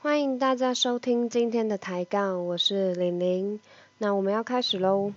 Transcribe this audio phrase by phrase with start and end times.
[0.00, 3.58] 欢迎大家收听今天的抬杠，我是玲玲。
[3.98, 5.12] 那我们要开始喽。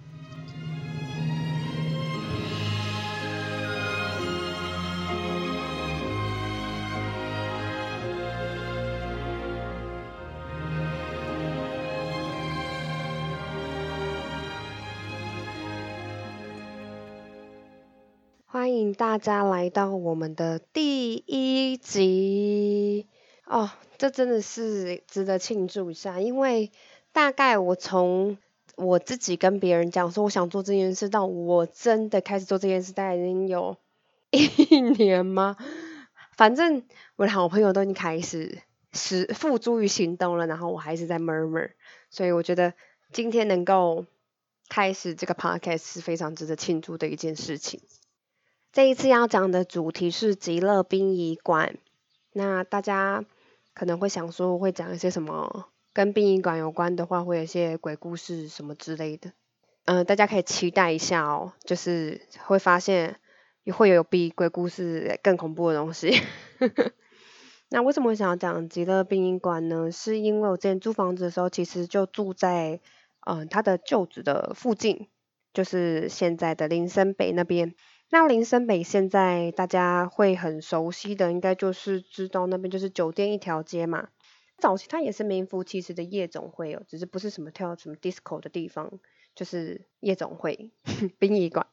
[18.47, 23.05] 欢迎大家来到我们的第一集
[23.45, 26.71] 哦，这真的是值得庆祝一下，因为
[27.11, 28.37] 大概我从
[28.75, 33.77] 我自己跟别人讲说我想做这件事，到我真的开始做这件事，大概已经有
[34.31, 35.57] 一年吗？
[36.37, 36.83] 反正
[37.17, 38.59] 我的好朋友都已经开始
[38.93, 41.71] 实付诸于行动了，然后我还是在 murmur，
[42.09, 42.73] 所以我觉得
[43.11, 44.05] 今天能够
[44.69, 47.81] 开始这个 podcast 是非常值得庆祝的一件事情。
[48.71, 51.75] 这一次要讲的主题是极乐殡仪馆。
[52.33, 53.25] 那大家
[53.73, 59.33] 可能会想说，会讲一些什么跟殡仪馆有关的话，会有一些鬼故事什么之类的。
[59.85, 63.19] 嗯，大家可以期待一下哦，就是会发现
[63.73, 66.21] 会有比鬼故事更恐怖的东西。
[67.69, 69.91] 那为什么想要讲极乐殡仪馆呢？
[69.91, 72.79] 是因为我之前租房子的时候，其实就住在
[73.25, 75.07] 嗯他的旧址的附近，
[75.53, 77.73] 就是现在的林森北那边。
[78.13, 84.09] 那林森北现在大家会很熟悉的，应该就是知道那边就是酒店一条街嘛。
[84.57, 88.99] 早期它也是名副其实的夜总会哦，只是不是什么跳什么 disco 的地方，
[89.33, 90.71] 就是夜总会
[91.19, 91.67] 殡仪馆。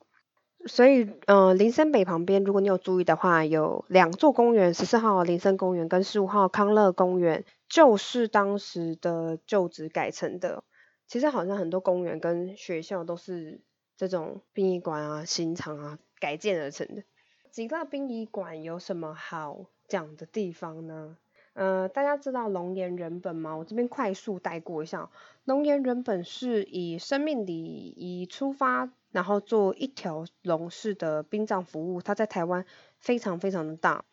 [0.67, 10.63] 所以，呃，林森北旁边，如果你有注意的话，有两座公园，十四号林森公园跟十五号康乐公园，就是当时的旧址改成的。
[11.09, 13.61] 其实好像很多公园跟学校都是
[13.97, 15.99] 这种殡仪馆啊、刑场啊。
[16.21, 17.03] 改建而成的
[17.51, 21.17] 极乐殡仪馆有什么好讲的地方呢？
[21.55, 23.57] 呃，大家知道龙岩人本吗？
[23.57, 25.11] 我这边快速带过一下。
[25.45, 32.03] 龙岩人本是以生命礼仪出发，然后做一条龙式的殡葬服务。
[32.03, 32.65] 它在台湾
[32.99, 34.05] 非常非常的大，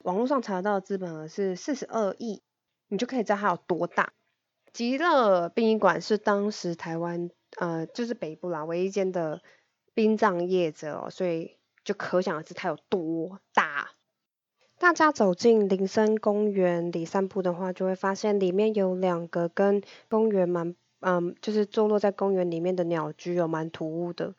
[0.00, 2.42] 网络上查到的资本额是四十二亿，
[2.88, 4.12] 你就可以知道它有多大。
[4.72, 9.40] 极乐殡仪馆是当时台湾呃，就是北部啦，唯一间的。
[9.94, 13.90] 殡葬业者，所以就可想而知它有多大。
[14.76, 24.34] 大家走进林森公园里散步的话，就会发现里面有两个跟公园蛮，嗯，就是坐落在公园里面的鸟居有蛮突兀的。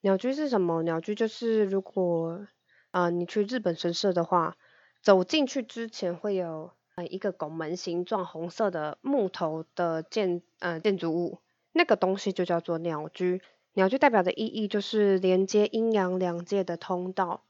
[0.00, 0.82] 鸟居是什么？
[0.84, 2.46] 鸟居就是如果，
[2.92, 4.56] 呃，你去日本神社的话，
[5.02, 11.40] 走进去之前会有呃一个拱门形状红色的木头的建，呃建筑物，
[11.72, 13.42] 那个东西就叫做鸟居。
[13.74, 17.42] 鸟居代表的意义就是连接阴阳两界的通道，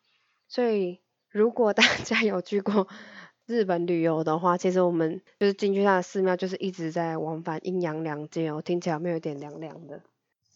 [0.49, 1.01] 所以
[1.31, 2.89] 如果大家有去过
[3.47, 10.03] 日本旅游的话，其实我们就是进去它的寺庙，就是一直在往返阴阳两界哦，听起来有没有点凉凉的？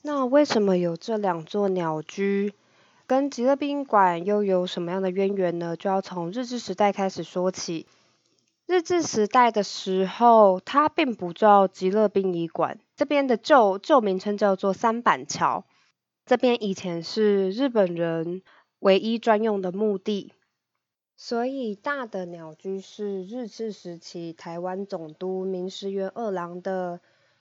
[0.03, 2.53] 那为什么有这两座鸟居，
[3.07, 5.77] 跟极乐宾馆又有什么样的渊源呢？
[5.77, 7.87] 就要从日治时代开始说起。
[8.67, 15.67] 日治时代的时候，它并不叫极乐殡仪馆，这边的旧旧名称叫做三板桥。
[16.25, 18.41] 这边以前是日本人
[18.79, 20.33] 唯一专用的墓地，
[21.15, 27.01] 所以大的鸟居是日治时期台湾总督明石元二郎的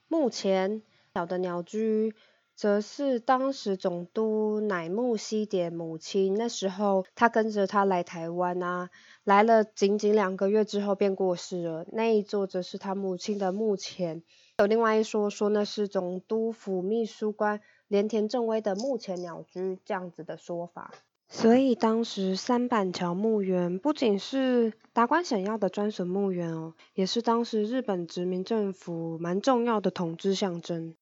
[0.09, 0.81] 墓前，
[1.13, 2.13] 小的鸟居。
[2.55, 8.89] 则是当时总督乃木希典母亲，那时候他跟着他来台湾啊，
[9.23, 11.85] 来了仅仅两个月之后便过世了。
[11.91, 14.21] 那一座则是他母亲的墓前，
[14.59, 20.91] 有另外一说说那是总督府秘书官连田正威的墓前鸟居这样子的说法。
[21.29, 30.95] 所以当时三板桥墓园不仅是达官显要的专属墓园哦，也是当时日本殖民政府蛮重要的统治象征。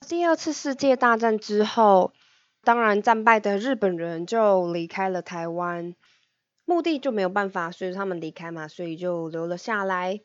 [0.00, 2.12] 第二次世界大战之后，
[2.62, 5.94] 当然战败的日本人就离开了台湾，
[6.64, 10.20] 墓地就没有办法随着他们离开嘛，所以就留了下来。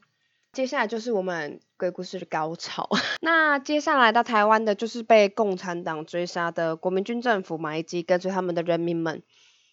[0.54, 2.90] 接下来就是我们鬼故事的高潮。
[3.22, 9.24] 那接下来到台湾的就是被共产党追杀的国民军政府嘛，以及跟随他们的人民们。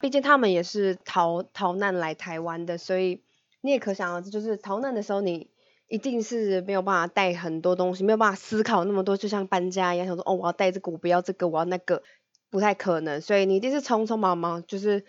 [0.00, 3.22] 毕竟他们也是逃逃难来台湾的，所以
[3.60, 5.50] 你也可想而知，就是逃难的时候你。
[5.88, 12.02] 一定是没有办法带很多东西，没有办法思考那么多，就像搬家一样，想说哦，我要带这个，我不要这个，我要那个，
[12.50, 13.20] 不太可能。
[13.20, 15.04] 所以你一定是匆匆忙忙，就是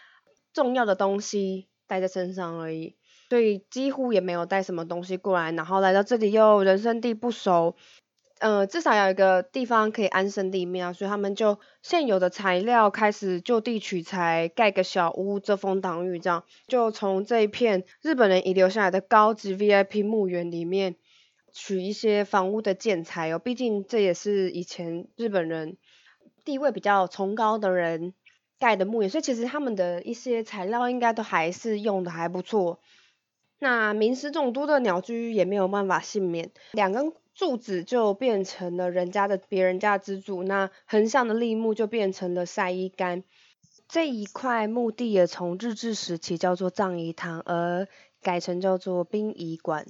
[0.53, 2.95] 重要的东西带在身上而已，
[3.29, 5.51] 所以几乎也没有带什么东西过来。
[5.51, 7.75] 然后来到这里又人生地不熟。
[8.39, 20.95] 呃，至少有一个地方可以安身立命啊，所以他们就现有的材料开始就地取材，盖个小屋遮风挡雨，这样就从这一片日本人遗留下来的高级 VIP 墓园里面
[21.51, 25.77] 取一些房屋的建材哦，毕竟这也是以前日本人
[26.45, 28.13] 地位比较崇高的人
[28.57, 32.79] 盖的墓园，所以其实他们的一些材料应该都还是用的还不错。
[33.61, 43.23] 那名师众多的鸟居也没有办法幸免，两根柱子就变成了人家的别人家支柱，那横向的立木就变成了晒衣杆。
[43.87, 47.87] 这一块墓地也从日治时期叫做葬仪堂，而
[48.21, 49.85] 改成叫做殡仪馆。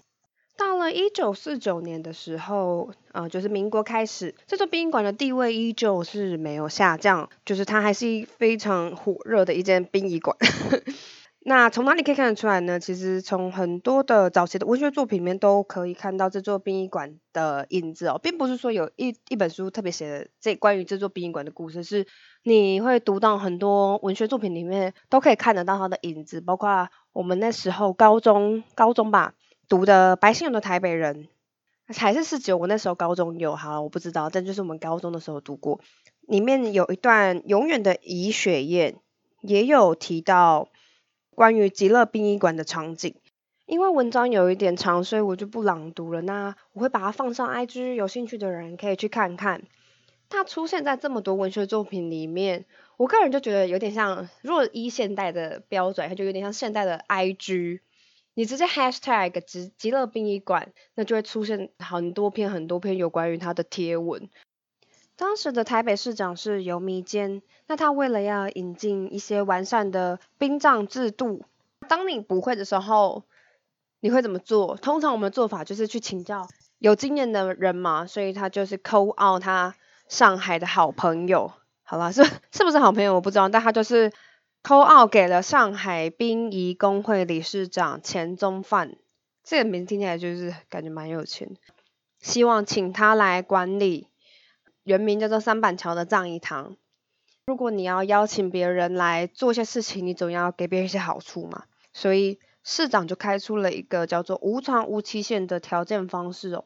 [0.58, 10.38] 到了一九四九年的时候，呃，就是民国开始，这座殡仪馆的地位依旧是没有下降，就是它还是非常火热的一间殡仪馆。
[11.50, 12.80] 那从哪里可以看得出来呢？
[12.80, 22.06] 其实从很多的早期的文学作品里面都可以看到这座殡仪馆的影子哦，并不是说有一一本书特别写的这关于这座殡仪馆的故事，是
[22.44, 29.34] 你会读到很多文学作品里面都可以看得到它的影子，包括我们那时候高中高中吧。
[29.68, 31.30] 读的白先勇的台北人，
[31.88, 35.80] 还是四九，我那时候高中有哈，我不知道，但就是我们高中的时候读过，
[36.28, 38.98] 里面有一段永远的遗雪宴，
[39.42, 40.70] 也有提到
[41.40, 43.16] 关于极乐殡仪馆的场景。
[43.66, 46.22] 因为文章有一点长，所以我就不朗读了。
[46.22, 49.64] 那我会把它放上 IG，有兴趣的人可以去看看。
[50.28, 52.66] 它出现在这么多文学作品里面，
[52.98, 57.80] 我个人就觉得有点像，如果依现代的标准，它就有点像现代的 IG。
[58.34, 64.30] 你直接 hashtag 极极乐殡仪馆，那就会出现很多篇很多篇有关于他的贴文。
[65.20, 71.44] 当时的台北市长是游弥坚，那他为了要引进一些完善的殡葬制度，
[71.90, 73.24] 当你不会的时候，
[74.00, 74.78] 你会怎么做？
[74.78, 79.76] 通常我们的做法就是去请教有经验的人嘛，所以他就是 call out 他
[80.08, 81.52] 上海的好朋友，
[81.84, 84.14] 好了，是是不是好朋友我不知道，但他就是。
[84.62, 88.98] 扣奥给了上海殡仪工会理事长钱宗范，
[89.42, 91.56] 这个名字听起来就是感觉蛮有钱，
[92.20, 94.10] 希望请他来管理
[94.84, 96.78] 原名叫做三板桥的葬仪堂。
[97.46, 106.66] 如果你要邀请别人来做一些事情，你总要给别人一些好处嘛，所以市长就开出了一个叫做无偿无期限的条件方式哦。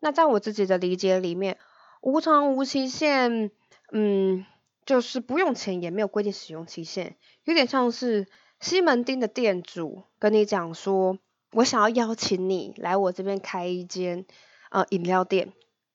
[0.00, 1.58] 那在我自己的理解里面，
[2.00, 3.50] 无偿无期限，
[3.92, 4.46] 嗯。
[4.86, 7.14] 就是不用钱，也没有规定使用期限，
[7.44, 8.26] 有点像是
[8.58, 11.18] 西门町的店主跟你讲说，
[11.52, 14.26] 我想要邀请你来我这边开一间
[14.70, 15.52] 呃饮料店，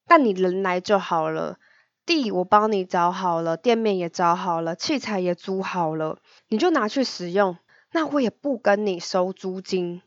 [0.08, 1.58] 但你人来就好了，
[2.06, 7.58] 地我帮你找好了，店面也找好了，器材也租好了，你就拿去使用，
[7.92, 10.02] 那我也不跟你收租金，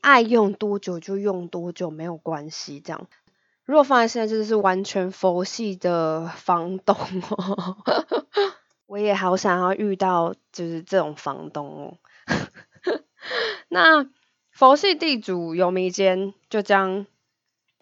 [0.00, 3.06] 爱用多久就用多久，没有关系，这样。
[3.64, 6.96] 如果放在现在，就是完全佛系的房东
[7.30, 7.76] 哦。
[8.86, 11.98] 我也好想要遇到就是这种房东哦。
[13.68, 14.08] 那
[14.52, 17.06] 佛系地主有弥坚就将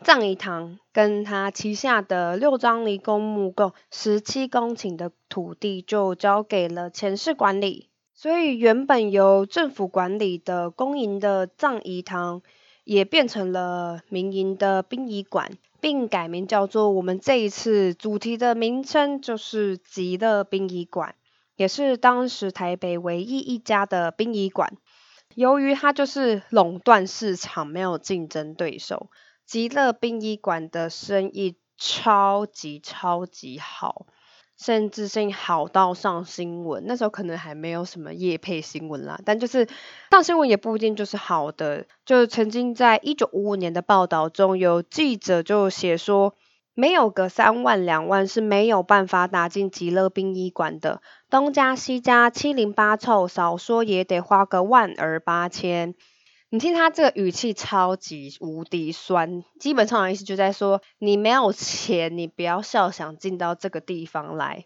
[0.03, 12.43] 葬仪堂跟他旗下的六张犁公墓共十七公顷的土地就交给了前世管理，所以原本由政府管理的公营的葬仪堂
[12.85, 15.53] 也变成了民营的殡仪馆。
[15.81, 21.15] 并改名叫做我们这一次主题的名称就是极乐殡仪馆，
[21.57, 24.79] 也是当时台北唯一一家的殡仪馆。
[25.35, 29.11] 由于它就是垄断市场，没有竞争对手，
[29.47, 34.07] 极乐殡仪馆的生意超级超级好。
[34.57, 39.69] 甚至性好到上新闻，那时候可能还没有什么业配新闻啦，但就是
[40.13, 41.87] 上新闻也不一定就是好的。
[42.07, 46.37] 就曾经在一九五五年的报道中，有记者就写说，
[46.73, 55.97] 没有个三万两万是没有办法打进极乐殡仪馆的，东家西家七零八凑，少说也得花个万儿八千。
[56.55, 64.65] 你听他这个语气超级无敌酸，基本上的意思就在说你没有钱，你不要笑想进到这个地方来。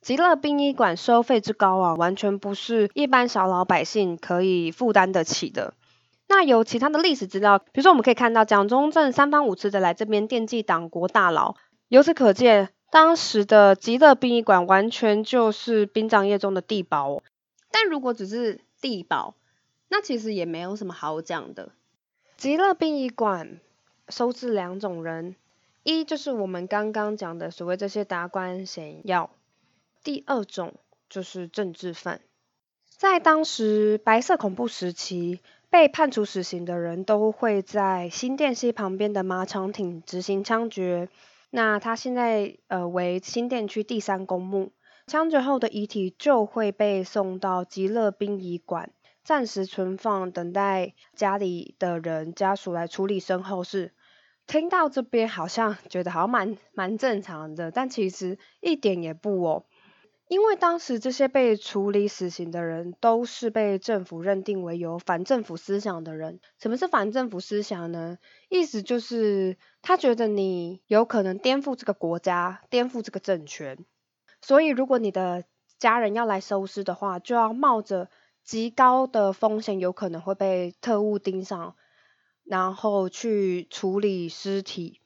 [0.00, 5.74] 极乐殡仪馆收费之高啊，完全不是一般小老百姓可以负担得起的。
[6.28, 11.56] 那有其他的历史资料，比如说我们可以看到蒋中正三番五次的来这边惦记党国大佬，
[11.88, 17.22] 由此可见，当时的极乐殡仪馆完全就是殡葬业中的地堡。
[17.70, 19.34] 但如果只是地堡，
[19.94, 21.70] 那其实也没有什么好讲的。
[22.38, 23.60] 极乐殡仪馆
[24.08, 25.36] 收治两种人，
[25.82, 29.28] 一就是我们刚刚讲的所谓这些达官显要，
[30.02, 30.72] 第二种
[31.10, 32.22] 就是政治犯。
[32.88, 41.10] 在当时白色恐怖时期，被判处死刑的人都会在新店溪旁边的马场町执行枪决。
[41.50, 44.72] 那他现在呃为新店区第三公墓，
[45.06, 48.90] 枪决后的遗体就会被送到极乐殡仪馆。
[49.24, 53.92] 暂时存放，等待家里的人家属来处理身后事。
[54.46, 59.64] 听到这边好像觉得好像蛮蛮正常的，但其实一点也不哦。
[60.28, 66.40] 因为当时这些被处理死刑的人都是被政府认定为有反政府思想的人。
[66.58, 68.18] 什么是反政府思想呢？
[68.48, 73.84] 意思就是他觉得你有可能颠覆这个国家，颠覆这个政权。
[74.40, 75.44] 所以如果你的
[75.78, 78.08] 家人要来收尸的话，就要冒着
[78.44, 81.76] 极高的风险，有可能会被特务盯上，
[82.44, 85.00] 然后去处理尸体。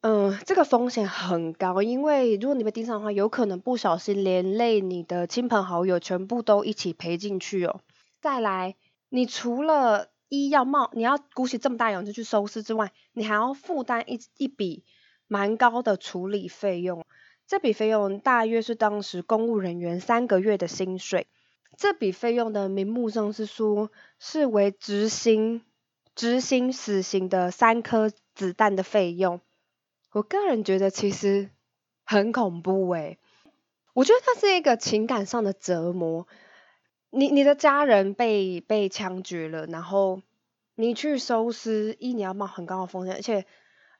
[0.00, 7.80] 嗯，这个风险很高，因为如果你被盯上的话，有可能不小心连累你的亲朋好友，全部都一起赔进去哦。
[8.20, 8.76] 再来，
[9.08, 14.84] 你除了一要冒，你要鼓起这么大勇气去收尸之外，你还要负担一一笔
[15.26, 17.04] 蛮高的处理费用。
[17.48, 21.26] 这笔费用大约是当时公务人员三个月的薪水。
[21.78, 25.62] 这笔费用的名目上是说，是为执行
[26.16, 29.40] 执行死刑的三颗子弹的费用。
[30.10, 31.50] 我个人觉得其实
[32.04, 33.20] 很恐怖诶，
[33.94, 36.26] 我觉得它是一个情感上的折磨。
[37.10, 40.20] 你你的家人被被枪决了，然后
[40.74, 43.46] 你去收尸，一你要冒很高的风险，而且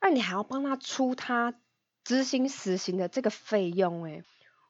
[0.00, 1.54] 二你还要帮他出他
[2.02, 4.24] 执行死刑的这个费用诶，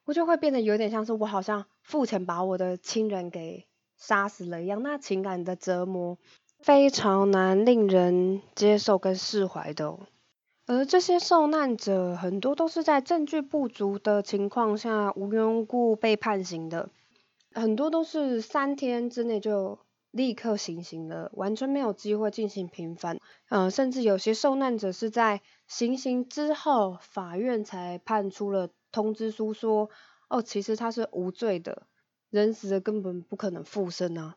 [0.05, 3.67] 我就会变得有点像是我好像父亲把我的亲人给
[3.97, 6.19] 杀死了一样，那情感的折磨
[6.61, 9.99] 非常难令人接受跟释怀的。
[10.67, 16.91] 而这些受难者很多都是在证据不足的情况下无缘无故被判刑的，
[17.55, 19.79] 很多都是三天之内就
[20.11, 23.19] 立刻行刑了，完全没有机会进行平反。
[23.49, 29.89] 呃，甚至有些受难者是在行刑之后，法院才判出了通知书，说
[30.29, 31.87] 哦，其实他是无罪的，
[32.31, 34.37] 人死了根本不可能复生啊。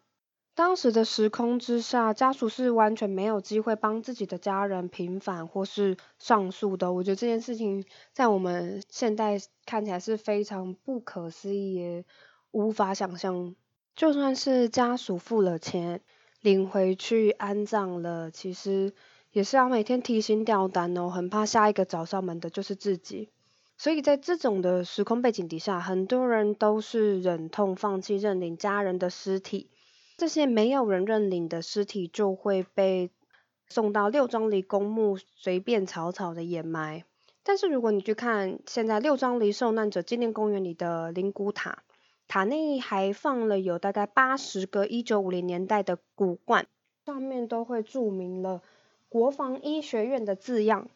[0.53, 6.91] 当时的时空之下，家属是完全没有机会帮自己的家人平反或是上诉的。
[6.91, 12.05] 我觉得这件事情在我们现代看起来是非常不可思议，也
[12.51, 13.55] 无法想象。
[13.95, 16.01] 就算是家属付了钱
[16.41, 18.93] 领回去安葬了，其实
[19.31, 23.29] 也是要每天提心吊胆哦，很怕下一个找上门的就是自己。
[23.81, 29.71] 所以在这种的时空背景底下，很多人都是忍痛放弃认领家人的尸体。
[30.17, 33.09] 这些没有人认领的尸体就会被
[33.69, 37.05] 送到六张犁公墓随便草草的掩埋。
[37.41, 41.81] 但是如果你去看现在六张犁受难者纪念公园里的灵骨塔，
[42.27, 46.67] 塔内还放了有大概八十个一九五零年代的骨罐，
[47.07, 48.61] 上面都会注明了
[49.09, 50.87] 国防医学院的字样，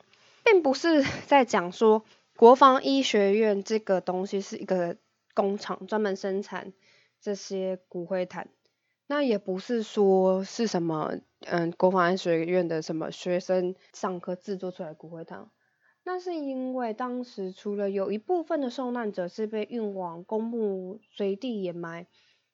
[0.44, 2.04] 并不是在讲说
[2.38, 4.98] 国防医学院这个东西是一个
[5.34, 6.74] 工厂专门生产
[7.22, 8.50] 这些骨灰坛。
[9.08, 15.50] 那也不是说是什么，嗯，国防医学院的什么学生上课制作出来骨灰堂，
[16.04, 22.08] 那是因为当时除了有一部分的受难者是被运往公墓随地掩埋，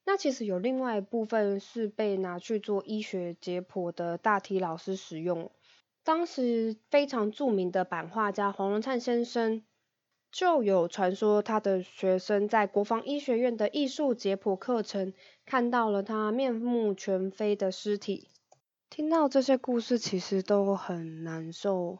[0.05, 5.50] 那其实有另外一部分是被拿去做医学解剖的大体老师使用。
[6.03, 9.63] 当时非常著名的版画家黄荣灿先生。
[10.31, 15.13] 就有传说，他的学生在国防医学院的艺术解剖课程
[15.45, 18.29] 看到了他面目全非的尸体。
[18.89, 22.00] 听到这些故事，其实都很难受。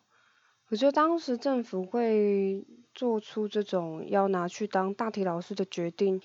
[0.70, 6.22] 我觉得当时政府会做出这种要拿去当大体老师的决定，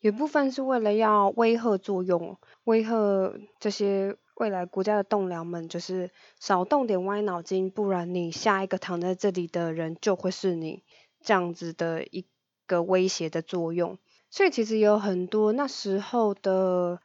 [0.00, 10.82] 有部分是为了要威吓作用，威吓这些未来国家的栋梁们，就是少动点歪脑筋，不然你下一个躺在这里的人就会是你。
[11.22, 12.24] 这样子的一
[12.66, 13.98] 个威胁的作用，
[14.30, 17.00] 所以其实有很多那时候的，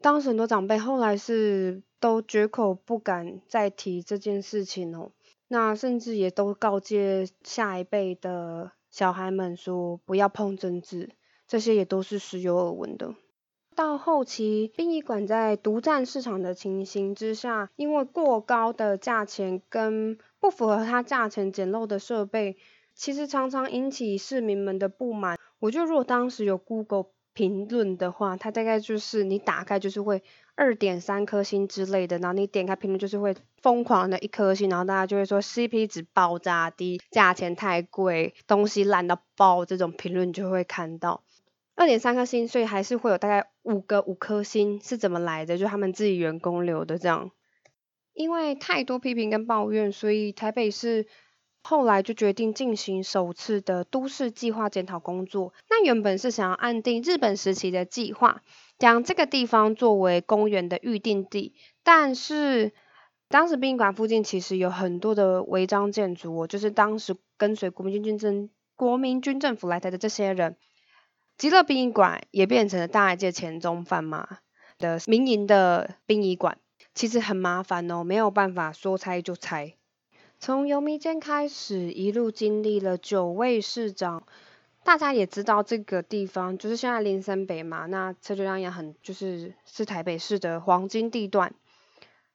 [0.00, 5.10] 当时很多长辈后来是都绝口不敢再提这件事情哦，
[5.48, 11.10] 那甚至也都告诫下一辈的小孩们说不要碰政治，
[11.46, 13.14] 这些也都是时有耳闻的。
[13.74, 22.56] 到后期殡仪馆在独占市场的情形之下，因为过高的价钱跟不符合它价钱简陋的设备。
[22.98, 25.38] 其实常常引起市民们的不满。
[25.60, 30.24] 我觉得如果当时有 Google 评论的话，它大概就是你打开就是会
[30.56, 41.22] 二点三颗星之类的，然后你点开评论就是会疯狂的一颗星，然后大家就会说 CP 值爆炸低，价钱太贵，东西烂到爆，这种评论就会看到
[41.76, 45.56] 二点三颗星，所以还是会有大概五个五颗星是怎么来的？
[45.56, 47.30] 就他们自己员工留的这样。
[48.12, 51.06] 因为太多批评跟抱怨，所以台北市。
[51.62, 55.52] 后来就决定进行首次的都市计划检讨工作。
[55.68, 58.42] 那原本是想要按定日本时期的计划，
[58.78, 61.54] 将这个地方作为公园的预定地。
[61.82, 62.72] 但是
[63.28, 70.56] 当时殡仪馆附近其实有很多的违章建筑，就是当时跟随国民军军政国民军政府来台的这些人，
[71.36, 74.38] 极乐殡仪馆也变成了大界前中贩嘛
[74.78, 76.58] 的民营的殡仪馆，
[76.94, 79.74] 其实很麻烦哦，没有办法说拆就拆。
[80.40, 84.22] 从游民间开始，一路经历了九位市长，
[84.84, 91.54] 大家也知道这个地方就是现在林森北嘛，那车流量也很，就是是台北市的黄金地段，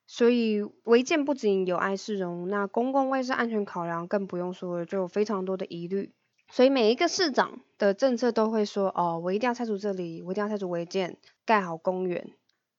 [0.05, 6.11] 所以违建不仅有碍市容，那公共卫生安全考量更不用说了，就有非常多的疑虑，
[6.51, 12.31] 所以每一个市长的政策都会说，哦，我一定要拆除这里，我一定要拆除违建，盖好公园，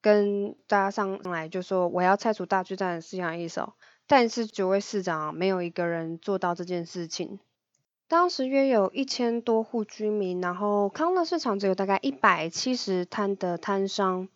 [0.03, 3.73] 跟大家上来就说我要拆除大巨蛋是这样意思哦。
[4.07, 7.39] 但是九位市长没有一个人做到这件事情。
[8.07, 14.29] 当时约有一千多户居民，然后康乐市场只有大概一百七十摊的摊商。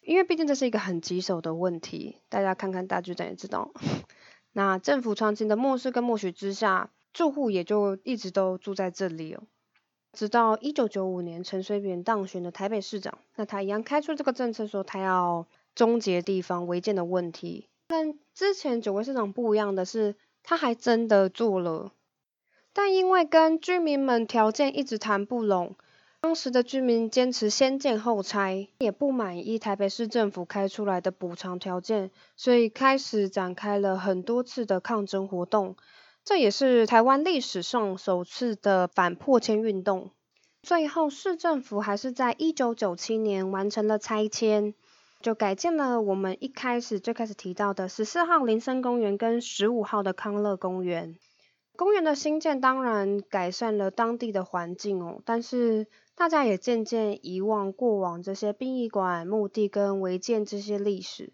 [0.00, 3.70] 因为毕竟这是一个很棘手的问题，大家看看大局长也知道。
[4.52, 9.44] 那政府长期的漠视跟默许之下，住户也就一直都住在这里哦。
[10.12, 17.68] 直到一九九五年陈水扁当选的台北市长，那他一样开出这个政策，说他要终结地方违建的问题。
[17.92, 21.92] 跟之前九位市长不一样的是，他还真的做了，
[22.72, 25.76] 但因为跟居民们条件一直谈不拢，
[26.22, 35.76] 当时的居民坚持先建后拆，也不满意台北市政府开出来的补偿条件，所以开始展开了很多次的抗争活动，
[36.24, 40.12] 这也是台湾历史上首次的反破迁运动。
[40.62, 44.72] 最后市政府还是在一九九七年完成了拆迁。
[45.22, 51.16] 就改建了我们一开始最开始提到的十四号林森公园跟十五号的康乐公园。
[51.76, 61.32] 公园的新建当然改善了当地的环境哦，但是大家也渐渐遗忘过往这些殡仪馆、墓地跟违建这些历史。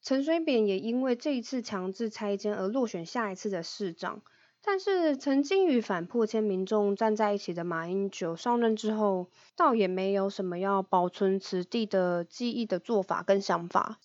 [0.00, 4.22] 陈水扁也因为这一次强制拆迁而落选下一次的市长。
[4.68, 14.00] 但是曾经与反破迁民众站在一起的马英九上任之后，倒也没有什么要保存此地的记忆的做法跟想法。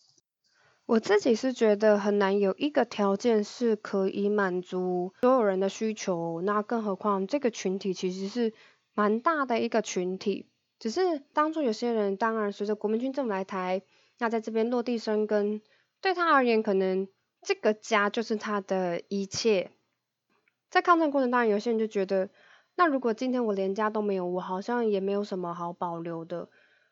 [0.85, 8.53] 我自己是觉得很难有一个条件是可以满足所有人的需求，那更何况这个群体其实是
[8.93, 10.47] 蛮大的一个群体。
[10.77, 13.81] 只是当初有些人当然随着国民军政府来台，
[14.19, 15.61] 那在这边落地生根，
[16.01, 17.07] 对他而言可能
[17.41, 19.71] 这个家就是他的一切。
[20.71, 22.29] 在抗战过程当中，有些人就觉得，
[22.75, 26.47] 那如果今天我连家都没有，我好像也没有什么好保留的。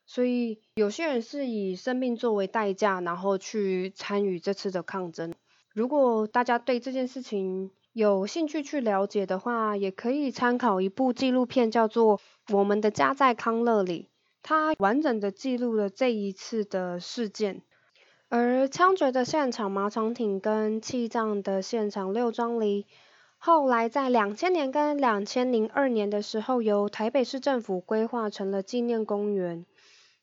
[0.05, 5.33] 所以有些人是以生命作为代价，然后去参与这次的抗争。
[5.73, 12.17] 如果大家对这件事情有兴趣去了解的话，也可以参考一部纪录片，叫做
[12.53, 14.03] 《我们的家在康乐里》，
[14.43, 17.61] 它完整的记录了这一次的事件。
[18.27, 22.85] 而枪决的现场马场町跟弃葬的现场六张里。
[23.41, 29.65] 后来在两千年跟两千零二年的时候，由台北市政府规划成了纪念公园。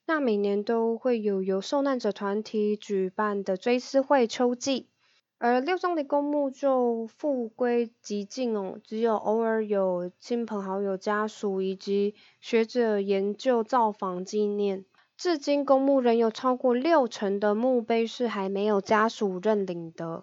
[0.04, 4.90] 那每年都会有由受难者团体举办的追思会秋季，
[5.38, 14.84] 而六中的公墓就复归极静哦，只有偶尔有亲朋好友家属以及学者研究造访纪念。
[15.16, 20.22] 至今公墓仍有超过六成的墓碑是还没有家属认领的。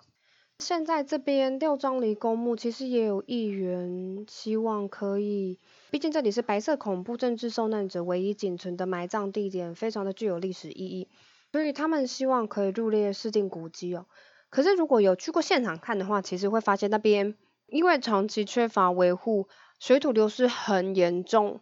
[0.63, 5.59] 现在这边六张犁公墓其实也有议员希望可以，
[5.91, 11.09] 毕竟这里是白色恐怖政治受难者唯一仅存的埋葬地点，非常的具有历史意义，
[11.51, 14.05] 所以他们希望可以入列市定古迹哦。
[14.49, 17.35] 可是如果有去过现场看的话，其实会发现那边
[17.67, 19.49] 因为长期缺乏维护，
[19.81, 21.59] 水土流失很严重，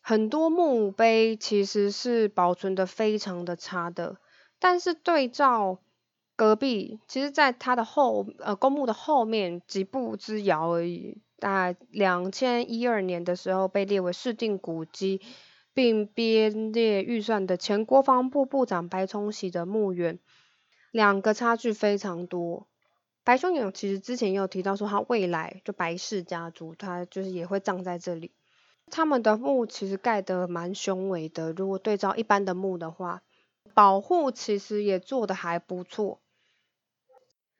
[0.00, 4.18] 很多墓碑其实是保存的非常的差的，
[4.60, 5.80] 但是对照。
[6.36, 11.22] 隔壁其实，在它的后呃公墓的后面几步之遥而已。
[11.38, 15.20] 大概两千一二年的时候被列为市定古迹，
[15.74, 20.18] 并编列预算的前国防部部长白崇禧的墓园，
[20.90, 22.66] 两个差距非常多。
[23.22, 28.32] 白崇禧其实之前也有提到说，他未来就白氏家族，他就是也会葬在这里。
[28.90, 33.22] 他们的墓其实盖得蛮雄伟的，如果对照一般的墓的话，
[33.74, 36.20] 保护其实也做得还不错。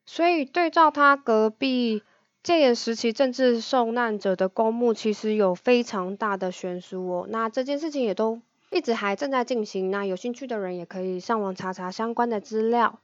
[0.06, 2.02] 所以对照他隔壁
[2.42, 7.26] 戒严时期政治受难者的公墓，其实有非常大的悬殊哦。
[7.28, 8.40] 那这件事情也都
[8.70, 13.00] 一直还正在进行，那有兴趣的人也可以上网查查相关的资料。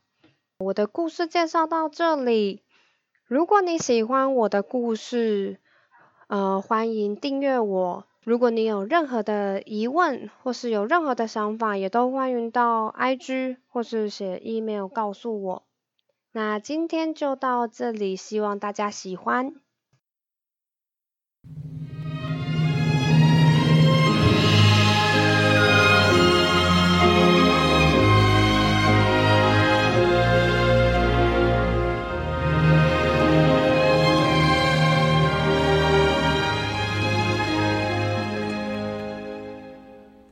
[0.58, 2.62] 我的故事介绍到这里，
[3.26, 5.58] 如果你喜欢我的故事，
[6.28, 8.06] 呃，欢迎订阅我。
[8.22, 15.64] 如果你有任何的疑问或是有任何的想法，也都欢迎到 IG 或是写 email 告诉我。
[16.34, 19.54] 那今天就到这里，希望大家喜欢。